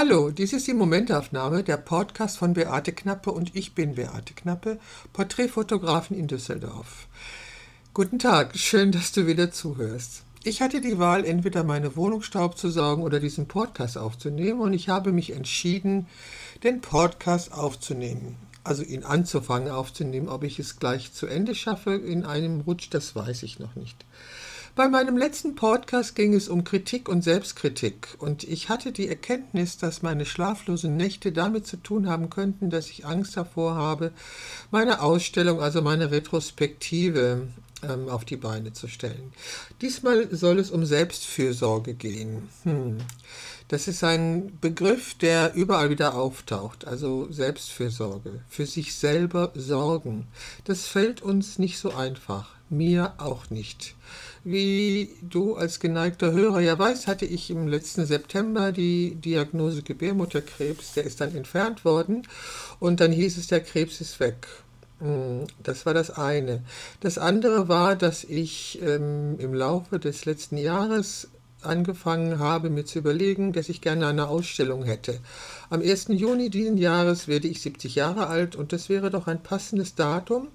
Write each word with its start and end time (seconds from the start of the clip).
Hallo, 0.00 0.30
dies 0.30 0.52
ist 0.52 0.68
die 0.68 0.74
Momentaufnahme, 0.74 1.64
der 1.64 1.76
Podcast 1.76 2.38
von 2.38 2.54
Beate 2.54 2.92
Knappe 2.92 3.32
und 3.32 3.56
ich 3.56 3.74
bin 3.74 3.96
Beate 3.96 4.32
Knappe, 4.32 4.78
Porträtfotografin 5.12 6.16
in 6.16 6.28
Düsseldorf. 6.28 7.08
Guten 7.94 8.20
Tag, 8.20 8.56
schön, 8.56 8.92
dass 8.92 9.10
du 9.10 9.26
wieder 9.26 9.50
zuhörst. 9.50 10.22
Ich 10.44 10.62
hatte 10.62 10.80
die 10.80 11.00
Wahl, 11.00 11.24
entweder 11.24 11.64
meine 11.64 11.96
Wohnung 11.96 12.22
staub 12.22 12.56
zu 12.56 12.70
saugen 12.70 13.02
oder 13.02 13.18
diesen 13.18 13.48
Podcast 13.48 13.98
aufzunehmen 13.98 14.60
und 14.60 14.72
ich 14.72 14.88
habe 14.88 15.10
mich 15.10 15.32
entschieden, 15.32 16.06
den 16.62 16.80
Podcast 16.80 17.52
aufzunehmen. 17.52 18.36
Also 18.62 18.84
ihn 18.84 19.02
anzufangen 19.02 19.68
aufzunehmen. 19.68 20.28
Ob 20.28 20.44
ich 20.44 20.60
es 20.60 20.78
gleich 20.78 21.12
zu 21.12 21.26
Ende 21.26 21.56
schaffe 21.56 21.96
in 21.96 22.24
einem 22.24 22.60
Rutsch, 22.60 22.86
das 22.92 23.16
weiß 23.16 23.42
ich 23.42 23.58
noch 23.58 23.74
nicht. 23.74 24.04
Bei 24.78 24.86
meinem 24.86 25.16
letzten 25.16 25.56
Podcast 25.56 26.14
ging 26.14 26.34
es 26.34 26.48
um 26.48 26.62
Kritik 26.62 27.08
und 27.08 27.24
Selbstkritik 27.24 28.10
und 28.20 28.44
ich 28.44 28.68
hatte 28.68 28.92
die 28.92 29.08
Erkenntnis, 29.08 29.76
dass 29.76 30.02
meine 30.02 30.24
schlaflosen 30.24 30.96
Nächte 30.96 31.32
damit 31.32 31.66
zu 31.66 31.78
tun 31.78 32.08
haben 32.08 32.30
könnten, 32.30 32.70
dass 32.70 32.88
ich 32.88 33.04
Angst 33.04 33.36
davor 33.36 33.74
habe, 33.74 34.12
meine 34.70 35.02
Ausstellung, 35.02 35.60
also 35.60 35.82
meine 35.82 36.12
Retrospektive 36.12 37.48
ähm, 37.82 38.08
auf 38.08 38.24
die 38.24 38.36
Beine 38.36 38.72
zu 38.72 38.86
stellen. 38.86 39.32
Diesmal 39.82 40.28
soll 40.30 40.60
es 40.60 40.70
um 40.70 40.84
Selbstfürsorge 40.84 41.94
gehen. 41.94 42.48
Hm. 42.62 42.98
Das 43.68 43.86
ist 43.86 44.02
ein 44.02 44.58
Begriff, 44.62 45.12
der 45.14 45.52
überall 45.54 45.90
wieder 45.90 46.14
auftaucht, 46.14 46.86
also 46.86 47.30
Selbstfürsorge, 47.30 48.40
für 48.48 48.64
sich 48.64 48.94
selber 48.94 49.52
sorgen. 49.54 50.26
Das 50.64 50.86
fällt 50.86 51.20
uns 51.20 51.58
nicht 51.58 51.78
so 51.78 51.92
einfach, 51.92 52.48
mir 52.70 53.12
auch 53.18 53.50
nicht. 53.50 53.94
Wie 54.42 55.10
du 55.20 55.56
als 55.56 55.80
geneigter 55.80 56.32
Hörer 56.32 56.60
ja 56.60 56.78
weißt, 56.78 57.06
hatte 57.06 57.26
ich 57.26 57.50
im 57.50 57.68
letzten 57.68 58.06
September 58.06 58.72
die 58.72 59.16
Diagnose 59.16 59.82
Gebärmutterkrebs, 59.82 60.94
der 60.94 61.04
ist 61.04 61.20
dann 61.20 61.34
entfernt 61.34 61.84
worden 61.84 62.26
und 62.80 63.00
dann 63.00 63.12
hieß 63.12 63.36
es, 63.36 63.48
der 63.48 63.60
Krebs 63.60 64.00
ist 64.00 64.18
weg. 64.18 64.46
Hm, 65.00 65.46
das 65.62 65.84
war 65.84 65.92
das 65.92 66.10
eine. 66.10 66.64
Das 67.00 67.18
andere 67.18 67.68
war, 67.68 67.96
dass 67.96 68.24
ich 68.24 68.80
ähm, 68.82 69.38
im 69.38 69.52
Laufe 69.52 69.98
des 69.98 70.24
letzten 70.24 70.56
Jahres 70.56 71.28
angefangen 71.62 72.38
habe, 72.38 72.70
mir 72.70 72.84
zu 72.84 73.00
überlegen, 73.00 73.52
dass 73.52 73.68
ich 73.68 73.80
gerne 73.80 74.06
eine 74.06 74.28
Ausstellung 74.28 74.84
hätte. 74.84 75.18
Am 75.70 75.80
1. 75.80 76.08
Juni 76.08 76.50
diesen 76.50 76.78
Jahres 76.78 77.28
werde 77.28 77.48
ich 77.48 77.60
70 77.60 77.94
Jahre 77.94 78.28
alt 78.28 78.56
und 78.56 78.72
das 78.72 78.88
wäre 78.88 79.10
doch 79.10 79.26
ein 79.26 79.42
passendes 79.42 79.94
Datum, 79.94 80.48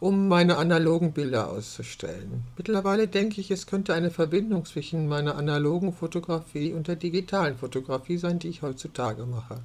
um 0.00 0.28
meine 0.28 0.56
analogen 0.56 1.12
Bilder 1.12 1.50
auszustellen. 1.50 2.44
Mittlerweile 2.56 3.08
denke 3.08 3.40
ich, 3.40 3.50
es 3.50 3.66
könnte 3.66 3.94
eine 3.94 4.10
Verbindung 4.10 4.64
zwischen 4.64 5.08
meiner 5.08 5.36
analogen 5.36 5.92
Fotografie 5.92 6.72
und 6.72 6.88
der 6.88 6.96
digitalen 6.96 7.56
Fotografie 7.56 8.18
sein, 8.18 8.38
die 8.38 8.48
ich 8.48 8.62
heutzutage 8.62 9.26
mache. 9.26 9.60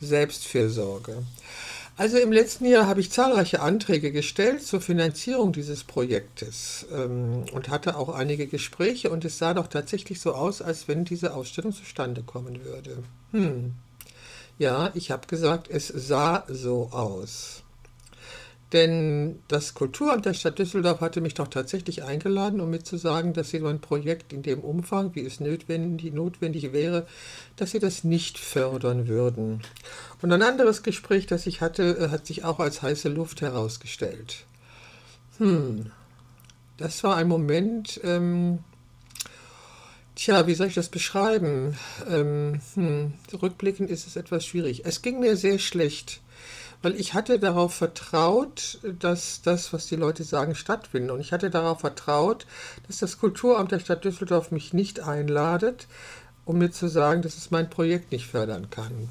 Selbstfürsorge. 0.00 1.22
Also 1.96 2.18
im 2.18 2.32
letzten 2.32 2.66
Jahr 2.66 2.86
habe 2.86 3.00
ich 3.00 3.12
zahlreiche 3.12 3.60
Anträge 3.60 4.10
gestellt 4.10 4.62
zur 4.62 4.80
Finanzierung 4.80 5.52
dieses 5.52 5.84
Projektes 5.84 6.86
ähm, 6.92 7.44
und 7.52 7.68
hatte 7.68 7.96
auch 7.96 8.08
einige 8.08 8.48
Gespräche 8.48 9.10
und 9.10 9.24
es 9.24 9.38
sah 9.38 9.54
doch 9.54 9.68
tatsächlich 9.68 10.20
so 10.20 10.34
aus, 10.34 10.60
als 10.60 10.88
wenn 10.88 11.04
diese 11.04 11.34
Ausstellung 11.34 11.72
zustande 11.72 12.22
kommen 12.22 12.64
würde. 12.64 13.04
Hm. 13.30 13.74
Ja, 14.58 14.90
ich 14.94 15.10
habe 15.10 15.26
gesagt, 15.26 15.68
es 15.68 15.88
sah 15.88 16.44
so 16.48 16.90
aus. 16.90 17.63
Denn 18.74 19.38
das 19.46 19.74
Kulturamt 19.74 20.26
der 20.26 20.34
Stadt 20.34 20.58
Düsseldorf 20.58 21.00
hatte 21.00 21.20
mich 21.20 21.34
doch 21.34 21.46
tatsächlich 21.46 22.02
eingeladen, 22.02 22.60
um 22.60 22.70
mir 22.70 22.82
zu 22.82 22.96
sagen, 22.96 23.32
dass 23.32 23.50
sie 23.50 23.60
mein 23.60 23.80
Projekt 23.80 24.32
in 24.32 24.42
dem 24.42 24.58
Umfang, 24.58 25.14
wie 25.14 25.24
es 25.24 25.38
notwendig, 25.38 26.12
notwendig 26.12 26.72
wäre, 26.72 27.06
dass 27.54 27.70
sie 27.70 27.78
das 27.78 28.02
nicht 28.02 28.36
fördern 28.36 29.06
würden. 29.06 29.60
Und 30.22 30.32
ein 30.32 30.42
anderes 30.42 30.82
Gespräch, 30.82 31.26
das 31.26 31.46
ich 31.46 31.60
hatte, 31.60 31.98
äh, 31.98 32.08
hat 32.08 32.26
sich 32.26 32.42
auch 32.42 32.58
als 32.58 32.82
heiße 32.82 33.08
Luft 33.10 33.42
herausgestellt. 33.42 34.44
Hm, 35.38 35.92
das 36.76 37.04
war 37.04 37.14
ein 37.14 37.28
Moment, 37.28 38.00
ähm, 38.02 38.58
tja, 40.16 40.48
wie 40.48 40.54
soll 40.54 40.66
ich 40.66 40.74
das 40.74 40.88
beschreiben? 40.88 41.78
Ähm, 42.10 42.60
hm, 42.74 43.12
rückblickend 43.40 43.88
ist 43.88 44.08
es 44.08 44.16
etwas 44.16 44.44
schwierig. 44.44 44.84
Es 44.84 45.00
ging 45.00 45.20
mir 45.20 45.36
sehr 45.36 45.60
schlecht 45.60 46.23
weil 46.84 47.00
ich 47.00 47.14
hatte 47.14 47.38
darauf 47.38 47.74
vertraut, 47.74 48.78
dass 49.00 49.40
das, 49.40 49.72
was 49.72 49.86
die 49.86 49.96
Leute 49.96 50.22
sagen, 50.22 50.54
stattfindet. 50.54 51.10
Und 51.12 51.20
ich 51.20 51.32
hatte 51.32 51.48
darauf 51.48 51.80
vertraut, 51.80 52.46
dass 52.86 52.98
das 52.98 53.18
Kulturamt 53.18 53.72
der 53.72 53.78
Stadt 53.78 54.04
Düsseldorf 54.04 54.50
mich 54.50 54.74
nicht 54.74 55.00
einladet, 55.00 55.86
um 56.44 56.58
mir 56.58 56.70
zu 56.70 56.88
sagen, 56.88 57.22
dass 57.22 57.38
es 57.38 57.50
mein 57.50 57.70
Projekt 57.70 58.12
nicht 58.12 58.26
fördern 58.26 58.68
kann. 58.68 59.08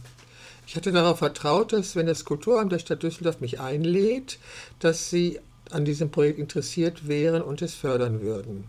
Ich 0.67 0.75
hatte 0.75 0.91
darauf 0.91 1.17
vertraut, 1.17 1.73
dass 1.73 1.95
wenn 1.95 2.05
das 2.05 2.25
Kulturamt 2.25 2.71
der 2.71 2.79
Stadt 2.79 3.01
Düsseldorf 3.01 3.41
mich 3.41 3.59
einlädt, 3.59 4.37
dass 4.79 5.09
sie 5.09 5.39
an 5.71 5.83
diesem 5.83 6.11
Projekt 6.11 6.37
interessiert 6.37 7.07
wären 7.07 7.41
und 7.41 7.63
es 7.63 7.73
fördern 7.73 8.21
würden. 8.21 8.65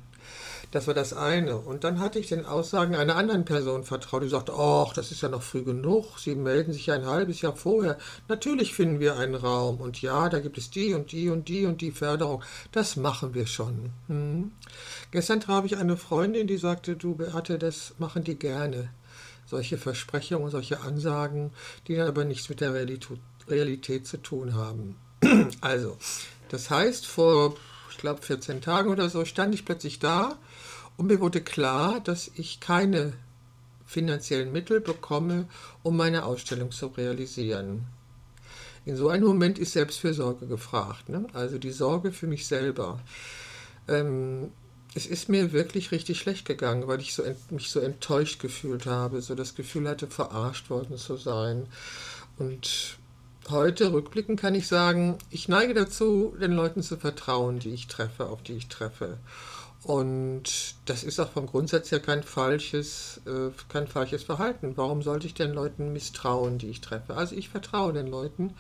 Das 0.75 0.89
war 0.89 0.95
das 0.95 1.13
eine. 1.13 1.57
Und 1.57 1.85
dann 1.85 2.01
hatte 2.01 2.19
ich 2.19 2.27
den 2.27 2.47
Aussagen 2.47 2.97
einer 2.97 3.15
anderen 3.15 3.45
Person 3.45 3.85
vertraut, 3.85 4.25
die 4.25 4.29
sagte, 4.29 4.55
ach, 4.55 4.93
das 4.93 5.13
ist 5.13 5.23
ja 5.23 5.29
noch 5.29 5.45
früh 5.45 5.63
genug, 5.63 6.19
Sie 6.19 6.35
melden 6.35 6.73
sich 6.73 6.91
ein 6.91 7.07
halbes 7.07 7.43
Jahr 7.43 7.55
vorher. 7.55 7.97
Natürlich 8.27 8.75
finden 8.75 8.99
wir 8.99 9.17
einen 9.17 9.37
Raum 9.37 9.77
und 9.81 10.03
ja, 10.03 10.29
da 10.29 10.41
gibt 10.41 10.59
es 10.59 10.71
die 10.71 10.93
und 10.93 11.13
die 11.13 11.31
und 11.31 11.47
die 11.49 11.67
und 11.67 11.81
die 11.81 11.93
Förderung. 11.93 12.43
Das 12.73 12.97
machen 12.97 13.35
wir 13.35 13.47
schon. 13.47 13.91
Hm. 14.09 14.51
Gestern 15.13 15.39
traf 15.39 15.65
ich 15.65 15.77
eine 15.77 15.97
Freundin, 15.97 16.49
die 16.49 16.57
sagte, 16.57 16.97
du 16.97 17.15
Beate, 17.15 17.57
das 17.57 17.95
machen 17.99 18.25
die 18.25 18.37
gerne. 18.37 18.91
Solche 19.47 19.79
Versprechungen, 19.79 20.51
solche 20.51 20.81
Ansagen, 20.81 21.53
die 21.87 21.95
dann 21.95 22.09
aber 22.09 22.25
nichts 22.25 22.49
mit 22.49 22.61
der 22.61 22.75
Realität 22.75 24.09
zu 24.09 24.17
tun 24.17 24.55
haben. 24.55 24.97
Also, 25.61 25.99
das 26.49 26.69
heißt, 26.69 27.07
vor 27.07 27.55
ich 27.95 28.01
glaube 28.01 28.23
14 28.23 28.61
Tagen 28.61 28.91
oder 28.91 29.09
so, 29.09 29.25
stand 29.25 29.55
ich 29.55 29.65
plötzlich 29.65 30.01
da 30.01 30.37
und 30.97 31.07
mir 31.07 31.21
wurde 31.21 31.41
klar, 31.41 32.01
dass 32.01 32.31
ich 32.35 32.59
keine 32.59 33.13
finanziellen 33.87 34.51
Mittel 34.51 34.81
bekomme, 34.81 35.47
um 35.85 35.97
meine 35.97 36.25
Ausstellung 36.25 36.73
zu 36.73 36.89
realisieren. 36.89 37.85
In 38.85 38.97
so 38.97 39.09
einem 39.09 39.27
Moment 39.27 39.59
ist 39.59 39.73
Selbstfürsorge 39.73 40.47
gefragt, 40.47 41.09
ne? 41.09 41.27
also 41.33 41.59
die 41.59 41.71
Sorge 41.71 42.11
für 42.11 42.27
mich 42.27 42.47
selber. 42.47 43.01
Ähm, 43.87 44.51
es 44.95 45.07
ist 45.07 45.29
mir 45.29 45.53
wirklich 45.53 45.93
richtig 45.93 46.19
schlecht 46.19 46.47
gegangen, 46.47 46.89
weil 46.89 47.01
ich 47.01 47.15
so 47.15 47.23
mich 47.51 47.71
so 47.71 47.81
enttäuscht 47.81 48.41
gefühlt 48.41 48.87
habe, 48.87 49.23
so 49.23 49.35
das 49.35 49.55
Gefühl 49.55 49.89
hatte, 49.89 50.09
verarscht 50.09 50.69
worden 50.69 50.99
zu 50.99 51.17
sein. 51.17 51.67
Und 52.39 52.99
heute 53.51 53.93
rückblickend 53.93 54.41
kann 54.41 54.55
ich 54.55 54.67
sagen, 54.67 55.19
ich 55.31 55.49
neige 55.49 55.75
dazu, 55.75 56.35
den 56.41 56.53
Leuten 56.53 56.83
zu 56.83 56.97
vertrauen, 56.97 57.59
die 57.59 57.71
ich 57.71 57.87
treffe, 57.87 58.27
auf 58.27 58.43
die 58.43 58.55
ich 58.55 58.69
treffe. 58.69 59.19
Und 59.85 60.77
das 60.87 61.05
ist 61.05 61.21
auch 61.21 61.31
vom 61.31 61.47
Grundsatz 61.47 61.91
her 61.91 62.01
kein 62.01 62.23
falsches, 62.23 63.21
äh, 63.27 63.51
kein 63.69 63.87
falsches 63.87 64.23
Verhalten. 64.23 64.73
Warum 64.77 65.03
sollte 65.03 65.27
ich 65.27 65.35
den 65.35 65.53
Leuten 65.53 65.93
misstrauen, 65.93 66.57
die 66.57 66.71
ich 66.71 66.81
treffe? 66.81 67.15
Also 67.15 67.37
ich 67.37 67.51
vertraue 67.51 67.93
den 67.93 68.07
Leuten, 68.07 68.55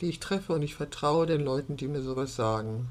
die 0.00 0.08
ich 0.08 0.20
treffe 0.20 0.52
und 0.52 0.62
ich 0.62 0.76
vertraue 0.76 1.26
den 1.26 1.40
Leuten, 1.40 1.76
die 1.76 1.88
mir 1.88 2.02
sowas 2.02 2.36
sagen. 2.36 2.88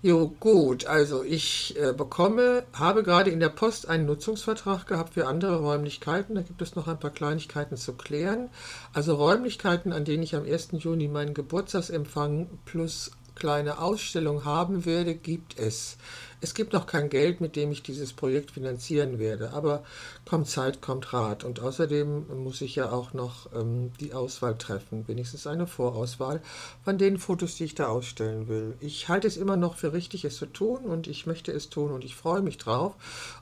Jo, 0.00 0.28
gut, 0.38 0.86
also 0.86 1.24
ich 1.24 1.76
äh, 1.76 1.92
bekomme, 1.92 2.62
habe 2.72 3.02
gerade 3.02 3.30
in 3.30 3.40
der 3.40 3.48
Post 3.48 3.88
einen 3.88 4.06
Nutzungsvertrag 4.06 4.86
gehabt 4.86 5.14
für 5.14 5.26
andere 5.26 5.56
Räumlichkeiten. 5.56 6.36
Da 6.36 6.42
gibt 6.42 6.62
es 6.62 6.76
noch 6.76 6.86
ein 6.86 7.00
paar 7.00 7.10
Kleinigkeiten 7.10 7.76
zu 7.76 7.94
klären. 7.94 8.48
Also 8.92 9.16
Räumlichkeiten, 9.16 9.92
an 9.92 10.04
denen 10.04 10.22
ich 10.22 10.36
am 10.36 10.44
1. 10.44 10.68
Juni 10.74 11.08
meinen 11.08 11.34
Geburtstagsempfang 11.34 12.48
plus 12.64 13.10
kleine 13.38 13.78
Ausstellung 13.78 14.44
haben 14.44 14.84
werde, 14.84 15.14
gibt 15.14 15.58
es. 15.58 15.96
Es 16.40 16.54
gibt 16.54 16.72
noch 16.72 16.86
kein 16.86 17.08
Geld, 17.08 17.40
mit 17.40 17.56
dem 17.56 17.72
ich 17.72 17.82
dieses 17.82 18.12
Projekt 18.12 18.52
finanzieren 18.52 19.18
werde, 19.18 19.52
aber 19.54 19.82
kommt 20.24 20.46
Zeit, 20.48 20.80
kommt 20.80 21.12
Rat. 21.12 21.42
Und 21.42 21.60
außerdem 21.60 22.42
muss 22.44 22.60
ich 22.60 22.76
ja 22.76 22.92
auch 22.92 23.12
noch 23.12 23.52
ähm, 23.52 23.90
die 23.98 24.14
Auswahl 24.14 24.56
treffen, 24.56 25.08
wenigstens 25.08 25.48
eine 25.48 25.66
Vorauswahl 25.66 26.40
von 26.84 26.96
den 26.96 27.18
Fotos, 27.18 27.56
die 27.56 27.64
ich 27.64 27.74
da 27.74 27.88
ausstellen 27.88 28.46
will. 28.46 28.74
Ich 28.78 29.08
halte 29.08 29.26
es 29.26 29.36
immer 29.36 29.56
noch 29.56 29.76
für 29.76 29.92
richtig, 29.92 30.24
es 30.24 30.36
zu 30.36 30.46
tun 30.46 30.84
und 30.84 31.08
ich 31.08 31.26
möchte 31.26 31.50
es 31.50 31.70
tun 31.70 31.90
und 31.90 32.04
ich 32.04 32.14
freue 32.14 32.42
mich 32.42 32.58
drauf 32.58 32.94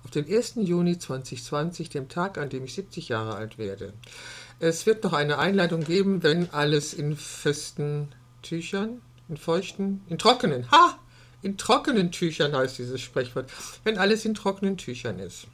auf 0.03 0.11
den 0.11 0.27
1. 0.27 0.55
Juni 0.57 0.99
2020, 0.99 1.91
dem 1.91 2.09
Tag, 2.09 2.39
an 2.39 2.49
dem 2.49 2.65
ich 2.65 2.75
70 2.75 3.09
Jahre 3.09 3.35
alt 3.35 3.59
werde. 3.59 3.93
Es 4.59 4.87
wird 4.87 5.05
noch 5.05 5.13
eine 5.13 5.39
Einleitung 5.39 5.85
geben, 5.85 6.23
wenn 6.23 6.49
alles 6.51 6.95
in 6.95 7.15
festen 7.15 8.09
Tüchern, 8.41 9.03
in 9.29 9.37
feuchten, 9.37 10.03
in 10.09 10.19
trockenen, 10.19 10.71
ha! 10.71 10.99
In 11.43 11.57
trockenen 11.59 12.11
Tüchern 12.11 12.57
heißt 12.57 12.79
dieses 12.79 13.01
Sprichwort, 13.01 13.51
wenn 13.85 13.99
alles 13.99 14.25
in 14.25 14.35
trockenen 14.35 14.77
Tüchern 14.79 15.19
ist. 15.19 15.47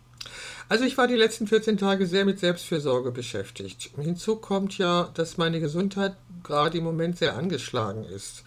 Also 0.69 0.85
ich 0.85 0.97
war 0.97 1.09
die 1.09 1.17
letzten 1.17 1.47
14 1.47 1.77
Tage 1.77 2.07
sehr 2.07 2.25
mit 2.25 2.39
Selbstfürsorge 2.39 3.11
beschäftigt. 3.11 3.91
Hinzu 4.01 4.37
kommt 4.37 4.79
ja, 4.79 5.11
dass 5.15 5.37
meine 5.37 5.61
Gesundheit 5.61 6.17
gerade 6.45 6.79
im 6.79 6.85
Moment 6.85 7.19
sehr 7.19 7.37
angeschlagen 7.37 8.05
ist. 8.05 8.45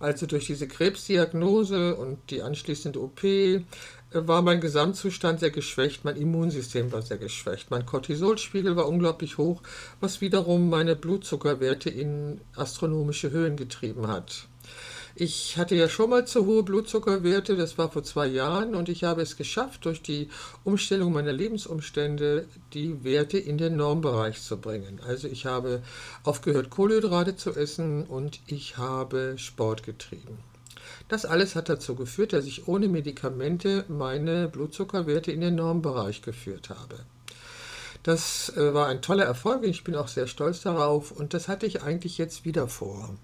Also 0.00 0.26
durch 0.26 0.46
diese 0.46 0.68
Krebsdiagnose 0.68 1.96
und 1.96 2.18
die 2.30 2.42
anschließende 2.42 3.00
OP 3.00 3.22
war 4.12 4.42
mein 4.42 4.60
Gesamtzustand 4.60 5.40
sehr 5.40 5.50
geschwächt, 5.50 6.04
mein 6.04 6.16
Immunsystem 6.16 6.92
war 6.92 7.02
sehr 7.02 7.18
geschwächt, 7.18 7.70
mein 7.70 7.84
Cortisolspiegel 7.84 8.74
war 8.74 8.88
unglaublich 8.88 9.36
hoch, 9.36 9.60
was 10.00 10.20
wiederum 10.20 10.70
meine 10.70 10.96
Blutzuckerwerte 10.96 11.90
in 11.90 12.40
astronomische 12.56 13.30
Höhen 13.30 13.56
getrieben 13.56 14.08
hat. 14.08 14.46
Ich 15.20 15.56
hatte 15.56 15.74
ja 15.74 15.88
schon 15.88 16.10
mal 16.10 16.28
zu 16.28 16.46
hohe 16.46 16.62
Blutzuckerwerte, 16.62 17.56
das 17.56 17.76
war 17.76 17.90
vor 17.90 18.04
zwei 18.04 18.28
Jahren, 18.28 18.76
und 18.76 18.88
ich 18.88 19.02
habe 19.02 19.20
es 19.20 19.36
geschafft, 19.36 19.84
durch 19.84 20.00
die 20.00 20.28
Umstellung 20.62 21.12
meiner 21.12 21.32
Lebensumstände 21.32 22.46
die 22.72 23.02
Werte 23.02 23.36
in 23.36 23.58
den 23.58 23.74
Normbereich 23.74 24.40
zu 24.40 24.58
bringen. 24.58 25.00
Also 25.04 25.26
ich 25.26 25.44
habe 25.44 25.82
aufgehört, 26.22 26.70
Kohlenhydrate 26.70 27.34
zu 27.34 27.50
essen 27.50 28.04
und 28.04 28.38
ich 28.46 28.76
habe 28.76 29.34
Sport 29.38 29.82
getrieben. 29.82 30.38
Das 31.08 31.24
alles 31.24 31.56
hat 31.56 31.68
dazu 31.68 31.96
geführt, 31.96 32.32
dass 32.32 32.46
ich 32.46 32.68
ohne 32.68 32.86
Medikamente 32.86 33.86
meine 33.88 34.46
Blutzuckerwerte 34.46 35.32
in 35.32 35.40
den 35.40 35.56
Normbereich 35.56 36.22
geführt 36.22 36.70
habe. 36.70 37.00
Das 38.04 38.56
äh, 38.56 38.72
war 38.72 38.86
ein 38.86 39.02
toller 39.02 39.24
Erfolg, 39.24 39.64
ich 39.64 39.82
bin 39.82 39.96
auch 39.96 40.06
sehr 40.06 40.28
stolz 40.28 40.60
darauf 40.60 41.10
und 41.10 41.34
das 41.34 41.48
hatte 41.48 41.66
ich 41.66 41.82
eigentlich 41.82 42.18
jetzt 42.18 42.44
wieder 42.44 42.68
vor. 42.68 43.16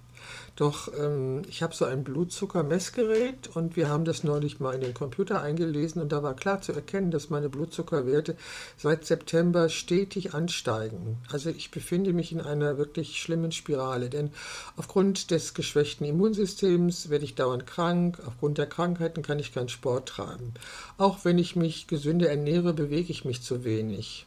Doch 0.57 0.89
ähm, 0.99 1.43
ich 1.49 1.63
habe 1.63 1.75
so 1.75 1.85
ein 1.85 2.05
Blutzuckermessgerät 2.05 3.49
und 3.55 3.77
wir 3.77 3.89
haben 3.89 4.05
das 4.05 4.25
neulich 4.25 4.61
mal 4.61 4.75
in 4.75 4.81
den 4.81 4.95
Computer 4.95 5.43
eingelesen 5.43 6.01
und 6.01 6.13
da 6.13 6.23
war 6.23 6.35
klar 6.35 6.63
zu 6.63 6.73
erkennen, 6.73 7.11
dass 7.11 7.31
meine 7.31 7.49
Blutzuckerwerte 7.49 8.37
seit 8.77 9.05
September 9.05 9.69
stetig 9.69 10.35
ansteigen. 10.35 11.19
Also 11.31 11.51
ich 11.51 11.71
befinde 11.71 12.13
mich 12.13 12.33
in 12.33 12.41
einer 12.41 12.79
wirklich 12.79 13.21
schlimmen 13.21 13.53
Spirale, 13.53 14.11
denn 14.11 14.31
aufgrund 14.77 15.31
des 15.31 15.55
geschwächten 15.55 16.07
Immunsystems 16.07 17.11
werde 17.11 17.25
ich 17.25 17.35
dauernd 17.35 17.67
krank, 17.67 18.19
aufgrund 18.27 18.59
der 18.59 18.67
Krankheiten 18.67 19.23
kann 19.23 19.39
ich 19.39 19.53
keinen 19.53 19.69
Sport 19.69 20.09
treiben. 20.09 20.55
Auch 20.99 21.25
wenn 21.25 21.39
ich 21.39 21.57
mich 21.57 21.87
gesünder 21.87 22.29
ernähre, 22.29 22.73
bewege 22.73 23.11
ich 23.11 23.25
mich 23.25 23.43
zu 23.43 23.65
wenig. 23.65 24.27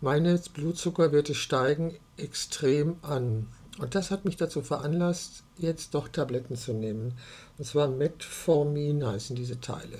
Meine 0.00 0.38
Blutzuckerwerte 0.52 1.34
steigen 1.34 1.96
extrem 2.18 2.96
an. 3.02 3.46
Und 3.78 3.94
das 3.94 4.10
hat 4.10 4.24
mich 4.24 4.36
dazu 4.36 4.62
veranlasst, 4.62 5.42
jetzt 5.58 5.94
doch 5.94 6.08
Tabletten 6.08 6.56
zu 6.56 6.72
nehmen. 6.72 7.12
Und 7.58 7.64
zwar 7.64 7.88
Metformin 7.88 9.06
heißen 9.06 9.36
diese 9.36 9.60
Teile. 9.60 9.98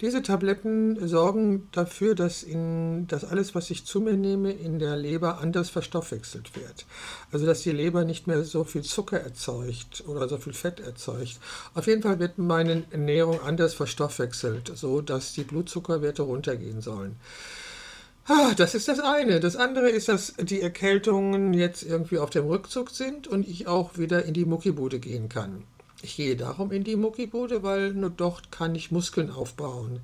Diese 0.00 0.22
Tabletten 0.22 1.06
sorgen 1.06 1.68
dafür, 1.70 2.16
dass, 2.16 2.42
in, 2.42 3.06
dass 3.06 3.24
alles, 3.24 3.54
was 3.54 3.70
ich 3.70 3.84
zu 3.84 4.00
mir 4.00 4.14
nehme, 4.14 4.50
in 4.50 4.80
der 4.80 4.96
Leber 4.96 5.38
anders 5.38 5.70
verstoffwechselt 5.70 6.56
wird. 6.56 6.86
Also 7.30 7.46
dass 7.46 7.62
die 7.62 7.70
Leber 7.70 8.04
nicht 8.04 8.26
mehr 8.26 8.42
so 8.44 8.64
viel 8.64 8.82
Zucker 8.82 9.20
erzeugt 9.20 10.02
oder 10.08 10.28
so 10.28 10.38
viel 10.38 10.52
Fett 10.52 10.80
erzeugt. 10.80 11.38
Auf 11.74 11.86
jeden 11.86 12.02
Fall 12.02 12.18
wird 12.18 12.38
meine 12.38 12.84
Ernährung 12.90 13.40
anders 13.40 13.74
verstoffwechselt, 13.74 14.72
so 14.74 15.00
dass 15.00 15.32
die 15.32 15.44
Blutzuckerwerte 15.44 16.22
runtergehen 16.22 16.80
sollen. 16.80 17.16
Ah, 18.26 18.54
das 18.56 18.74
ist 18.74 18.86
das 18.86 19.00
eine. 19.00 19.40
Das 19.40 19.56
andere 19.56 19.90
ist, 19.90 20.08
dass 20.08 20.34
die 20.38 20.60
Erkältungen 20.60 21.54
jetzt 21.54 21.82
irgendwie 21.82 22.18
auf 22.18 22.30
dem 22.30 22.46
Rückzug 22.46 22.90
sind 22.90 23.26
und 23.26 23.48
ich 23.48 23.66
auch 23.66 23.98
wieder 23.98 24.24
in 24.24 24.34
die 24.34 24.44
Muckibude 24.44 25.00
gehen 25.00 25.28
kann. 25.28 25.64
Ich 26.02 26.16
gehe 26.16 26.36
darum 26.36 26.70
in 26.70 26.84
die 26.84 26.96
Muckibude, 26.96 27.62
weil 27.62 27.92
nur 27.92 28.10
dort 28.10 28.52
kann 28.52 28.74
ich 28.74 28.92
Muskeln 28.92 29.30
aufbauen. 29.30 30.00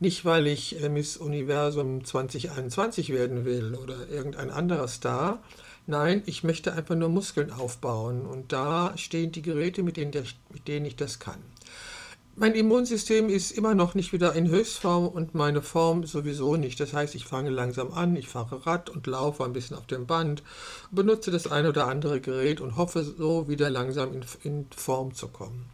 Nicht, 0.00 0.24
weil 0.24 0.46
ich 0.46 0.80
äh, 0.82 0.88
Miss 0.88 1.16
Universum 1.16 2.04
2021 2.04 3.10
werden 3.10 3.44
will 3.44 3.74
oder 3.74 4.08
irgendein 4.08 4.50
anderer 4.50 4.86
Star. 4.86 5.42
Nein, 5.88 6.22
ich 6.26 6.44
möchte 6.44 6.72
einfach 6.72 6.94
nur 6.94 7.08
Muskeln 7.08 7.50
aufbauen. 7.50 8.24
Und 8.24 8.52
da 8.52 8.96
stehen 8.96 9.32
die 9.32 9.42
Geräte, 9.42 9.82
mit 9.82 9.96
denen, 9.96 10.12
mit 10.52 10.68
denen 10.68 10.86
ich 10.86 10.94
das 10.94 11.18
kann. 11.18 11.40
Mein 12.40 12.54
Immunsystem 12.54 13.28
ist 13.28 13.50
immer 13.50 13.74
noch 13.74 13.96
nicht 13.96 14.12
wieder 14.12 14.32
in 14.34 14.48
Höchstform 14.48 15.08
und 15.08 15.34
meine 15.34 15.60
Form 15.60 16.06
sowieso 16.06 16.54
nicht. 16.54 16.78
Das 16.78 16.92
heißt, 16.92 17.16
ich 17.16 17.24
fange 17.24 17.50
langsam 17.50 17.92
an, 17.92 18.14
ich 18.14 18.28
fahre 18.28 18.64
Rad 18.64 18.90
und 18.90 19.08
laufe 19.08 19.44
ein 19.44 19.52
bisschen 19.52 19.76
auf 19.76 19.88
dem 19.88 20.06
Band, 20.06 20.44
benutze 20.92 21.32
das 21.32 21.50
eine 21.50 21.70
oder 21.70 21.88
andere 21.88 22.20
Gerät 22.20 22.60
und 22.60 22.76
hoffe 22.76 23.02
so 23.02 23.48
wieder 23.48 23.70
langsam 23.70 24.12
in, 24.14 24.24
in 24.44 24.66
Form 24.70 25.14
zu 25.14 25.26
kommen. 25.26 25.66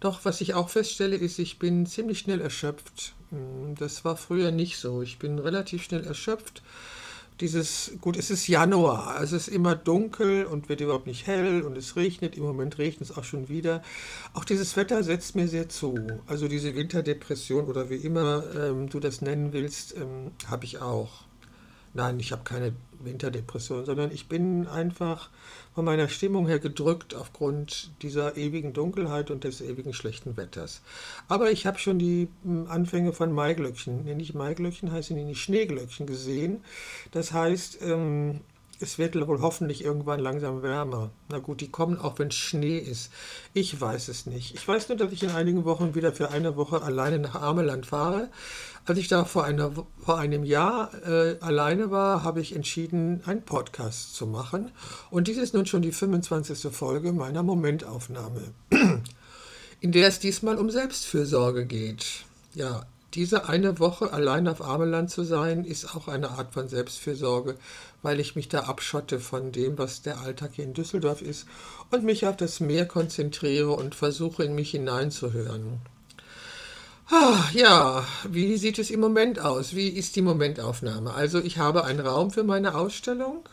Doch 0.00 0.24
was 0.24 0.40
ich 0.40 0.54
auch 0.54 0.70
feststelle, 0.70 1.16
ist, 1.16 1.38
ich 1.38 1.58
bin 1.58 1.84
ziemlich 1.84 2.20
schnell 2.20 2.40
erschöpft. 2.40 3.12
Hm, 3.28 3.74
das 3.78 4.02
war 4.02 4.16
früher 4.16 4.52
nicht 4.52 4.78
so. 4.78 5.02
Ich 5.02 5.18
bin 5.18 5.38
relativ 5.38 5.82
schnell 5.82 6.06
erschöpft 6.06 6.62
dieses, 7.40 7.92
gut, 8.00 8.16
es 8.16 8.30
ist 8.30 8.46
Januar, 8.48 9.20
es 9.22 9.32
ist 9.32 9.48
immer 9.48 9.74
dunkel 9.74 10.44
und 10.44 10.68
wird 10.68 10.80
überhaupt 10.80 11.06
nicht 11.06 11.26
hell 11.26 11.62
und 11.62 11.76
es 11.76 11.96
regnet, 11.96 12.36
im 12.36 12.44
Moment 12.44 12.78
regnet 12.78 13.10
es 13.10 13.16
auch 13.16 13.24
schon 13.24 13.48
wieder. 13.48 13.82
Auch 14.34 14.44
dieses 14.44 14.76
Wetter 14.76 15.02
setzt 15.02 15.36
mir 15.36 15.48
sehr 15.48 15.68
zu. 15.68 15.94
Also 16.26 16.48
diese 16.48 16.74
Winterdepression 16.74 17.66
oder 17.66 17.90
wie 17.90 17.96
immer 17.96 18.44
ähm, 18.54 18.88
du 18.88 19.00
das 19.00 19.22
nennen 19.22 19.52
willst, 19.52 19.96
ähm, 19.96 20.32
habe 20.48 20.64
ich 20.64 20.80
auch. 20.80 21.29
Nein, 21.92 22.20
ich 22.20 22.30
habe 22.30 22.44
keine 22.44 22.72
Winterdepression, 23.00 23.84
sondern 23.84 24.12
ich 24.12 24.28
bin 24.28 24.66
einfach 24.68 25.30
von 25.74 25.84
meiner 25.84 26.08
Stimmung 26.08 26.46
her 26.46 26.58
gedrückt 26.58 27.14
aufgrund 27.14 27.90
dieser 28.02 28.36
ewigen 28.36 28.72
Dunkelheit 28.72 29.30
und 29.30 29.44
des 29.44 29.60
ewigen 29.60 29.92
schlechten 29.92 30.36
Wetters. 30.36 30.82
Aber 31.28 31.50
ich 31.50 31.66
habe 31.66 31.78
schon 31.78 31.98
die 31.98 32.28
hm, 32.44 32.66
Anfänge 32.68 33.12
von 33.12 33.32
Maiglöckchen, 33.32 34.04
nee, 34.04 34.14
nicht 34.14 34.34
Maiglöckchen, 34.34 34.92
heißen 34.92 35.16
die 35.16 35.24
nicht 35.24 35.42
Schneeglöckchen 35.42 36.06
gesehen. 36.06 36.62
Das 37.12 37.32
heißt, 37.32 37.78
ähm, 37.82 38.40
es 38.80 38.98
wird 38.98 39.14
wohl 39.26 39.40
hoffentlich 39.40 39.84
irgendwann 39.84 40.20
langsam 40.20 40.62
wärmer. 40.62 41.10
Na 41.28 41.38
gut, 41.38 41.60
die 41.60 41.70
kommen 41.70 41.98
auch, 41.98 42.18
wenn 42.18 42.30
Schnee 42.30 42.78
ist. 42.78 43.10
Ich 43.52 43.78
weiß 43.78 44.08
es 44.08 44.26
nicht. 44.26 44.54
Ich 44.54 44.66
weiß 44.66 44.88
nur, 44.88 44.96
dass 44.96 45.12
ich 45.12 45.22
in 45.22 45.30
einigen 45.30 45.64
Wochen 45.64 45.94
wieder 45.94 46.12
für 46.12 46.30
eine 46.30 46.56
Woche 46.56 46.82
alleine 46.82 47.18
nach 47.18 47.34
Ameland 47.34 47.86
fahre. 47.86 48.30
Als 48.86 48.98
ich 48.98 49.08
da 49.08 49.24
vor, 49.24 49.44
einer, 49.44 49.70
vor 49.98 50.18
einem 50.18 50.44
Jahr 50.44 50.90
äh, 51.06 51.36
alleine 51.40 51.90
war, 51.90 52.24
habe 52.24 52.40
ich 52.40 52.56
entschieden, 52.56 53.22
einen 53.26 53.42
Podcast 53.42 54.14
zu 54.14 54.26
machen. 54.26 54.70
Und 55.10 55.28
dies 55.28 55.36
ist 55.36 55.52
nun 55.52 55.66
schon 55.66 55.82
die 55.82 55.92
25. 55.92 56.72
Folge 56.72 57.12
meiner 57.12 57.42
Momentaufnahme, 57.42 58.40
in 59.80 59.92
der 59.92 60.08
es 60.08 60.18
diesmal 60.18 60.56
um 60.56 60.70
Selbstfürsorge 60.70 61.66
geht. 61.66 62.24
Ja, 62.54 62.86
diese 63.14 63.48
eine 63.48 63.78
Woche 63.78 64.12
allein 64.12 64.46
auf 64.46 64.62
Ameland 64.62 65.10
zu 65.10 65.24
sein, 65.24 65.64
ist 65.64 65.96
auch 65.96 66.08
eine 66.08 66.30
Art 66.30 66.54
von 66.54 66.68
Selbstfürsorge, 66.68 67.56
weil 68.02 68.20
ich 68.20 68.36
mich 68.36 68.48
da 68.48 68.60
abschotte 68.60 69.20
von 69.20 69.52
dem, 69.52 69.78
was 69.78 70.02
der 70.02 70.20
Alltag 70.20 70.52
hier 70.54 70.64
in 70.64 70.74
Düsseldorf 70.74 71.22
ist 71.22 71.46
und 71.90 72.04
mich 72.04 72.26
auf 72.26 72.36
das 72.36 72.60
Meer 72.60 72.86
konzentriere 72.86 73.72
und 73.72 73.94
versuche, 73.94 74.44
in 74.44 74.54
mich 74.54 74.70
hineinzuhören. 74.70 75.80
Ah, 77.10 77.42
ja, 77.52 78.06
wie 78.28 78.56
sieht 78.56 78.78
es 78.78 78.90
im 78.90 79.00
Moment 79.00 79.40
aus? 79.40 79.74
Wie 79.74 79.88
ist 79.88 80.14
die 80.14 80.22
Momentaufnahme? 80.22 81.12
Also 81.12 81.40
ich 81.40 81.58
habe 81.58 81.84
einen 81.84 82.06
Raum 82.06 82.30
für 82.30 82.44
meine 82.44 82.76
Ausstellung 82.76 83.48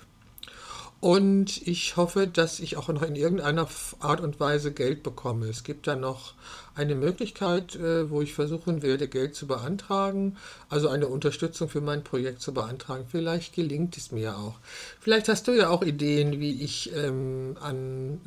und 1.00 1.66
ich 1.68 1.98
hoffe, 1.98 2.28
dass 2.28 2.60
ich 2.60 2.78
auch 2.78 2.88
noch 2.90 3.02
in 3.02 3.16
irgendeiner 3.16 3.68
Art 4.00 4.22
und 4.22 4.40
Weise 4.40 4.72
Geld 4.72 5.02
bekomme. 5.02 5.48
Es 5.48 5.64
gibt 5.64 5.88
da 5.88 5.96
noch 5.96 6.34
eine 6.78 6.96
Möglichkeit, 6.96 7.76
äh, 7.76 8.10
wo 8.10 8.22
ich 8.22 8.34
versuchen 8.36 8.82
werde, 8.84 9.08
Geld 9.08 9.36
zu 9.36 9.48
beantragen, 9.48 10.38
also 10.70 10.90
eine 10.90 11.08
Unterstützung 11.08 11.70
für 11.70 11.80
mein 11.82 12.04
Projekt 12.04 12.42
zu 12.42 12.54
beantragen. 12.54 13.06
Vielleicht 13.10 13.56
gelingt 13.56 13.98
es 13.98 14.12
mir 14.12 14.38
auch. 14.38 14.60
Vielleicht 15.02 15.28
hast 15.28 15.48
du 15.48 15.54
ja 15.54 15.70
auch 15.70 15.82
Ideen, 15.82 16.40
wie 16.40 16.62
ich 16.62 16.94
ähm, 16.96 17.58
an, 17.60 18.22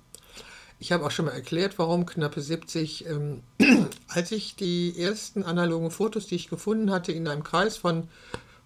Ich 0.82 0.90
habe 0.90 1.06
auch 1.06 1.12
schon 1.12 1.26
mal 1.26 1.30
erklärt, 1.30 1.78
warum 1.78 2.06
knappe 2.06 2.40
70. 2.40 3.06
Ähm, 3.06 3.44
als 4.08 4.32
ich 4.32 4.56
die 4.56 4.98
ersten 4.98 5.44
analogen 5.44 5.92
Fotos, 5.92 6.26
die 6.26 6.34
ich 6.34 6.48
gefunden 6.48 6.90
hatte, 6.90 7.12
in 7.12 7.28
einem 7.28 7.44
Kreis 7.44 7.76
von 7.76 8.08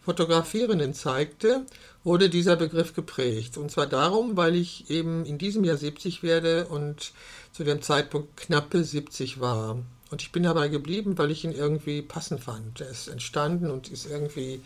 Fotografierenden 0.01 0.95
zeigte, 0.95 1.67
wurde 2.05 2.31
dieser 2.31 2.57
Begriff 2.57 2.95
geprägt. 2.95 3.59
Und 3.59 3.71
zwar 3.71 3.87
darum, 3.87 4.35
weil 4.35 4.55
ich 4.55 4.89
eben 4.89 5.27
in 5.27 5.37
diesem 5.37 5.63
Jahr 5.63 5.77
70 5.77 6.23
werde 6.23 6.69
und 6.69 7.13
zu 7.53 7.65
dem 7.65 7.83
Zeitpunkt 7.83 8.35
knappe 8.39 8.83
70 8.83 9.41
war. 9.41 9.83
Und 10.11 10.23
ich 10.23 10.33
bin 10.33 10.45
dabei 10.45 10.69
geblieben, 10.69 11.19
weil 11.19 11.31
ich 11.31 11.45
ihn 11.45 11.53
irgendwie 11.53 12.01
passend 12.01 12.41
fand. 12.41 12.81
Er 12.81 12.89
ist 12.89 13.09
entstanden 13.09 13.71
und 13.71 13.91
ist 13.91 14.07
irgendwie, 14.09 14.63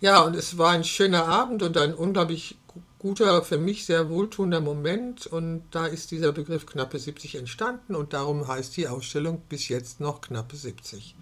ja, 0.00 0.22
und 0.22 0.34
es 0.34 0.56
war 0.56 0.70
ein 0.70 0.84
schöner 0.84 1.26
Abend 1.26 1.62
und 1.62 1.76
ein 1.76 1.92
unglaublich 1.92 2.56
guter, 2.98 3.42
für 3.42 3.58
mich 3.58 3.84
sehr 3.84 4.08
wohltuender 4.08 4.60
Moment 4.60 5.26
und 5.26 5.64
da 5.70 5.86
ist 5.86 6.10
dieser 6.10 6.32
Begriff 6.32 6.66
knappe 6.66 6.98
70 6.98 7.34
entstanden 7.36 7.94
und 7.94 8.12
darum 8.12 8.46
heißt 8.46 8.76
die 8.76 8.88
Ausstellung 8.88 9.42
bis 9.48 9.68
jetzt 9.68 10.00
noch 10.00 10.20
knappe 10.20 10.56
70. 10.56 11.16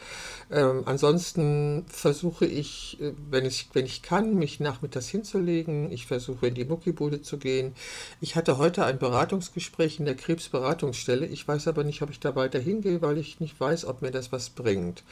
Ähm, 0.52 0.84
ansonsten 0.86 1.86
versuche 1.88 2.46
ich, 2.46 3.00
äh, 3.00 3.14
wenn 3.30 3.46
ich, 3.46 3.70
wenn 3.74 3.86
ich 3.86 4.02
kann, 4.02 4.36
mich 4.36 4.60
nachmittags 4.60 5.08
hinzulegen. 5.08 5.92
Ich 5.92 6.08
versuche 6.08 6.48
in 6.48 6.56
die 6.56 6.66
Muckibude 6.66 7.22
zu 7.22 7.38
gehen. 7.38 7.74
Ich 8.20 8.36
hatte 8.36 8.58
heute 8.58 8.84
ein 8.86 9.00
Beratungsgespräch 9.00 10.00
in 10.00 10.06
der 10.06 10.16
Krebsberatungsstelle. 10.16 11.26
Ich 11.26 11.48
weiß 11.48 11.68
aber 11.70 11.86
nicht, 11.86 12.02
ob 12.02 12.10
ich 12.10 12.20
da 12.20 12.36
weiter 12.36 12.60
hingehe, 12.60 13.02
weil 13.02 13.18
ich 13.18 13.40
nicht 13.40 13.60
weiß, 13.60 13.86
ob 13.86 14.02
mir 14.02 14.12
das 14.12 14.34
was 14.34 14.50
bringt. 14.50 15.04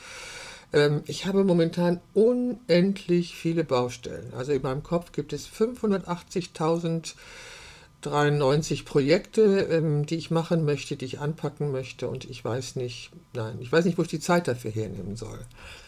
Ähm, 0.74 1.04
ich 1.06 1.26
habe 1.26 1.46
momentan 1.46 2.02
unendlich 2.14 3.36
viele 3.36 3.64
Baustellen. 3.64 4.34
Also 4.34 4.52
in 4.52 4.62
meinem 4.62 4.84
Kopf 4.84 5.14
gibt 5.14 5.32
es 5.32 5.48
580.000 5.48 7.14
93 8.02 8.86
Projekte, 8.86 9.68
ähm, 9.72 10.06
die 10.06 10.16
ich 10.16 10.32
machen 10.32 10.64
möchte, 10.66 10.96
die 10.96 11.06
ich 11.06 11.20
anpacken 11.20 11.72
möchte 11.72 12.08
und 12.08 12.26
ich 12.26 12.44
weiß 12.44 12.76
nicht, 12.78 13.12
nein, 13.34 13.58
ich 13.60 13.72
weiß 13.72 13.86
nicht, 13.86 13.98
wo 13.98 14.04
ich 14.04 14.08
die 14.08 14.20
Zeit 14.20 14.48
dafür 14.48 14.72
hernehmen 14.72 15.16
soll. 15.16 15.40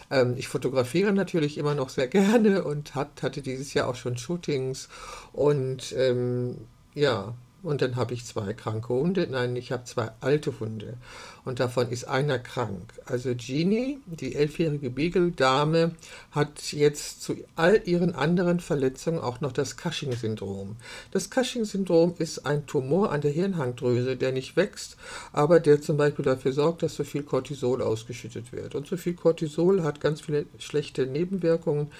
Ähm, 0.10 0.36
ich 0.38 0.48
fotografiere 0.48 1.13
natürlich 1.13 1.58
immer 1.58 1.75
noch 1.75 1.89
sehr 1.89 2.08
gerne 2.10 2.63
und 2.63 2.96
hat, 2.96 3.24
hatte 3.24 3.41
dieses 3.41 3.74
Jahr 3.74 3.88
auch 3.88 3.96
schon 3.96 4.18
Shootings 4.18 4.89
und 5.32 5.94
ähm, 5.98 6.58
ja, 6.94 7.34
und 7.63 7.82
dann 7.82 7.96
habe 7.96 8.13
ich 8.13 8.25
zwei 8.25 8.53
kranke 8.53 8.89
Hunde. 8.89 9.27
Nein, 9.30 9.56
ich 9.56 9.72
habe 9.72 9.84
zwei 9.84 10.12
alte 10.20 10.60
Hunde. 10.60 10.98
Und 11.43 11.60
davon 11.60 11.89
ist 11.89 12.05
einer 12.05 12.38
krank. 12.38 12.93
Also 13.05 13.33
Jeannie, 13.33 14.00
die 14.05 14.36
elfjährige 14.36 14.89
Beagle-Dame, 14.91 15.95
hat 16.31 16.71
jetzt 16.71 17.24
zu 17.24 17.36
all 17.55 17.81
ihren 17.86 18.13
anderen 18.13 18.60
Verletzungen 18.60 19.19
auch 19.19 19.41
noch 19.41 19.51
das 19.51 19.75
Cushing-Syndrom. 19.75 20.75
Das 21.12 21.29
Cushing-Syndrom 21.29 22.15
ist 22.19 22.45
ein 22.45 22.67
Tumor 22.67 23.12
an 23.12 23.21
der 23.21 23.31
Hirnhangdrüse, 23.31 24.17
der 24.17 24.31
nicht 24.31 24.55
wächst, 24.55 24.98
aber 25.33 25.60
der 25.60 25.81
zum 25.81 25.98
Beispiel 25.98 26.25
dafür 26.25 26.53
sorgt, 26.53 26.83
dass 26.83 26.95
so 26.95 27.03
viel 27.03 27.24
Cortisol 27.24 27.81
ausgeschüttet 27.81 28.51
wird. 28.51 28.75
Und 28.75 28.88
so 28.88 28.98
viel 28.98 29.13
Cortisol 29.13 29.83
hat 29.83 30.00
ganz 30.00 30.21
viele 30.21 30.45
schlechte 30.60 31.07
Nebenwirkungen. 31.07 31.91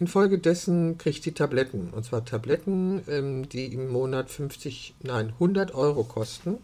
Infolgedessen 0.00 0.96
kriegt 0.96 1.24
sie 1.24 1.32
Tabletten. 1.32 1.90
Und 1.90 2.04
zwar 2.04 2.24
Tabletten, 2.24 3.02
ähm, 3.08 3.48
die 3.48 3.66
im 3.66 3.88
Monat 3.88 4.30
50, 4.30 4.94
nein, 5.02 5.32
100 5.40 5.74
Euro 5.74 6.04
kosten. 6.04 6.58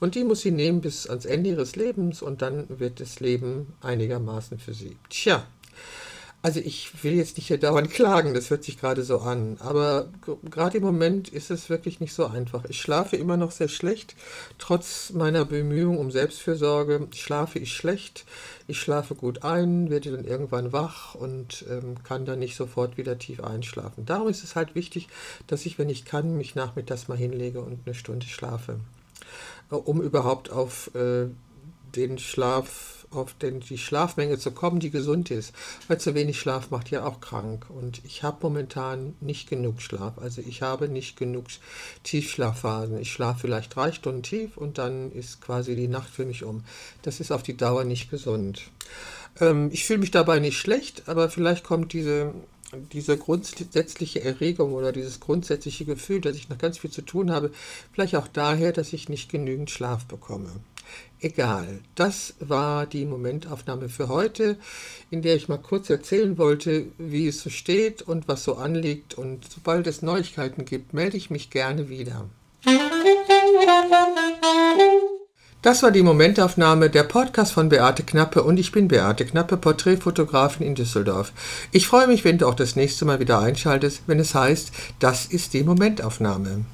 Und 0.00 0.14
die 0.14 0.24
muss 0.24 0.40
sie 0.40 0.50
nehmen 0.50 0.80
bis 0.80 1.08
ans 1.08 1.24
Ende 1.24 1.50
ihres 1.50 1.76
Lebens 1.76 2.22
und 2.22 2.42
dann 2.42 2.66
wird 2.68 3.00
das 3.00 3.20
Leben 3.20 3.74
einigermaßen 3.80 4.58
für 4.58 4.74
sie. 4.74 4.96
Tja, 5.08 5.44
also 6.40 6.60
ich 6.60 7.02
will 7.02 7.14
jetzt 7.14 7.36
nicht 7.36 7.48
hier 7.48 7.58
dauernd 7.58 7.90
klagen, 7.90 8.32
das 8.32 8.50
hört 8.50 8.62
sich 8.62 8.78
gerade 8.78 9.02
so 9.02 9.18
an, 9.18 9.56
aber 9.58 10.08
gerade 10.48 10.78
im 10.78 10.84
Moment 10.84 11.28
ist 11.28 11.50
es 11.50 11.68
wirklich 11.68 11.98
nicht 11.98 12.14
so 12.14 12.26
einfach. 12.26 12.64
Ich 12.68 12.80
schlafe 12.80 13.16
immer 13.16 13.36
noch 13.36 13.50
sehr 13.50 13.66
schlecht, 13.66 14.14
trotz 14.56 15.10
meiner 15.10 15.44
Bemühungen 15.44 15.98
um 15.98 16.12
Selbstfürsorge 16.12 17.08
schlafe 17.12 17.58
ich 17.58 17.72
schlecht. 17.72 18.24
Ich 18.68 18.78
schlafe 18.78 19.16
gut 19.16 19.42
ein, 19.42 19.90
werde 19.90 20.12
dann 20.12 20.24
irgendwann 20.24 20.72
wach 20.72 21.16
und 21.16 21.64
ähm, 21.68 21.96
kann 22.04 22.24
dann 22.24 22.38
nicht 22.38 22.54
sofort 22.54 22.98
wieder 22.98 23.18
tief 23.18 23.42
einschlafen. 23.42 24.06
Darum 24.06 24.28
ist 24.28 24.44
es 24.44 24.54
halt 24.54 24.76
wichtig, 24.76 25.08
dass 25.48 25.66
ich, 25.66 25.76
wenn 25.76 25.88
ich 25.88 26.04
kann, 26.04 26.36
mich 26.36 26.54
nachmittags 26.54 27.08
mal 27.08 27.18
hinlege 27.18 27.60
und 27.60 27.80
eine 27.84 27.94
Stunde 27.94 28.26
schlafe, 28.26 28.78
um 29.70 30.00
überhaupt 30.00 30.50
auf 30.50 30.94
äh, 30.94 31.26
den 31.94 32.18
Schlaf 32.18 32.98
auf 33.10 33.34
den, 33.34 33.60
die 33.60 33.78
Schlafmenge 33.78 34.38
zu 34.38 34.50
kommen, 34.50 34.80
die 34.80 34.90
gesund 34.90 35.30
ist. 35.30 35.52
Weil 35.86 35.98
zu 35.98 36.14
wenig 36.14 36.38
Schlaf 36.38 36.70
macht 36.70 36.90
ja 36.90 37.04
auch 37.04 37.20
krank. 37.20 37.66
Und 37.70 38.02
ich 38.04 38.22
habe 38.22 38.38
momentan 38.42 39.14
nicht 39.20 39.48
genug 39.48 39.80
Schlaf. 39.80 40.18
Also 40.18 40.42
ich 40.46 40.62
habe 40.62 40.88
nicht 40.88 41.16
genug 41.16 41.46
Tiefschlafphasen. 42.02 42.98
Ich 42.98 43.12
schlafe 43.12 43.40
vielleicht 43.40 43.74
drei 43.74 43.92
Stunden 43.92 44.22
tief 44.22 44.56
und 44.56 44.78
dann 44.78 45.12
ist 45.12 45.40
quasi 45.40 45.76
die 45.76 45.88
Nacht 45.88 46.10
für 46.10 46.26
mich 46.26 46.44
um. 46.44 46.64
Das 47.02 47.20
ist 47.20 47.32
auf 47.32 47.42
die 47.42 47.56
Dauer 47.56 47.84
nicht 47.84 48.10
gesund. 48.10 48.70
Ähm, 49.40 49.70
ich 49.72 49.84
fühle 49.84 50.00
mich 50.00 50.10
dabei 50.10 50.38
nicht 50.38 50.58
schlecht, 50.58 51.04
aber 51.06 51.30
vielleicht 51.30 51.64
kommt 51.64 51.92
diese 51.92 52.34
diese 52.92 53.16
grundsätzliche 53.16 54.22
Erregung 54.22 54.72
oder 54.74 54.92
dieses 54.92 55.20
grundsätzliche 55.20 55.84
Gefühl, 55.84 56.20
dass 56.20 56.36
ich 56.36 56.48
noch 56.48 56.58
ganz 56.58 56.78
viel 56.78 56.90
zu 56.90 57.02
tun 57.02 57.30
habe, 57.30 57.50
vielleicht 57.92 58.16
auch 58.16 58.28
daher, 58.28 58.72
dass 58.72 58.92
ich 58.92 59.08
nicht 59.08 59.30
genügend 59.30 59.70
Schlaf 59.70 60.04
bekomme. 60.04 60.50
Egal, 61.20 61.80
das 61.96 62.34
war 62.38 62.86
die 62.86 63.04
Momentaufnahme 63.04 63.88
für 63.88 64.08
heute, 64.08 64.56
in 65.10 65.22
der 65.22 65.34
ich 65.34 65.48
mal 65.48 65.58
kurz 65.58 65.90
erzählen 65.90 66.38
wollte, 66.38 66.86
wie 66.96 67.26
es 67.26 67.40
so 67.40 67.50
steht 67.50 68.02
und 68.02 68.28
was 68.28 68.44
so 68.44 68.54
anliegt. 68.54 69.14
Und 69.14 69.50
sobald 69.50 69.86
es 69.86 70.00
Neuigkeiten 70.00 70.64
gibt, 70.64 70.94
melde 70.94 71.16
ich 71.16 71.30
mich 71.30 71.50
gerne 71.50 71.88
wieder. 71.88 72.28
Das 75.60 75.82
war 75.82 75.90
die 75.90 76.04
Momentaufnahme, 76.04 76.88
der 76.88 77.02
Podcast 77.02 77.52
von 77.52 77.68
Beate 77.68 78.04
Knappe 78.04 78.44
und 78.44 78.60
ich 78.60 78.70
bin 78.70 78.86
Beate 78.86 79.26
Knappe, 79.26 79.56
Porträtfotografin 79.56 80.64
in 80.64 80.76
Düsseldorf. 80.76 81.32
Ich 81.72 81.88
freue 81.88 82.06
mich, 82.06 82.24
wenn 82.24 82.38
du 82.38 82.46
auch 82.46 82.54
das 82.54 82.76
nächste 82.76 83.04
Mal 83.04 83.18
wieder 83.18 83.40
einschaltest, 83.40 84.02
wenn 84.06 84.20
es 84.20 84.36
heißt, 84.36 84.70
das 85.00 85.26
ist 85.26 85.54
die 85.54 85.64
Momentaufnahme. 85.64 86.64